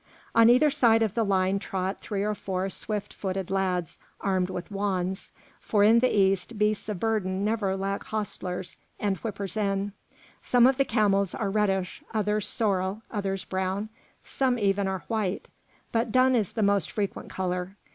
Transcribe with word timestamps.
On 0.33 0.49
either 0.49 0.71
side 0.71 1.03
of 1.03 1.13
the 1.13 1.23
line 1.23 1.59
trot 1.59 2.01
three 2.01 2.23
or 2.23 2.33
four 2.33 2.71
swift 2.71 3.13
footed 3.13 3.51
lads, 3.51 3.99
armed 4.19 4.49
with 4.49 4.71
wands; 4.71 5.31
for 5.59 5.83
in 5.83 5.99
the 5.99 6.09
East 6.09 6.57
beasts 6.57 6.89
of 6.89 6.99
burden 6.99 7.45
never 7.45 7.77
lack 7.77 8.05
hostlers 8.05 8.77
and 8.99 9.17
whippers 9.17 9.55
in. 9.55 9.93
Some 10.41 10.65
of 10.65 10.77
the 10.77 10.85
camels 10.85 11.35
are 11.35 11.51
reddish, 11.51 12.01
others 12.15 12.47
sorrel, 12.47 13.03
others 13.11 13.43
brown, 13.43 13.89
some 14.23 14.57
even 14.57 14.87
are 14.87 15.03
white, 15.07 15.47
but 15.91 16.11
dun 16.11 16.33
is 16.33 16.53
the 16.53 16.63
most 16.63 16.89
frequent 16.89 17.29
colour. 17.29 17.75